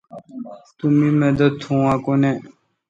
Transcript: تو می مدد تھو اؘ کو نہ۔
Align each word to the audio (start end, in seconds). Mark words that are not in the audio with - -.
تو 0.77 0.85
می 0.97 1.09
مدد 1.21 1.51
تھو 1.61 1.75
اؘ 1.91 1.97
کو 2.03 2.13
نہ۔ 2.21 2.31